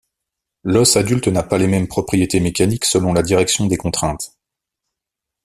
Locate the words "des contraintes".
3.67-4.35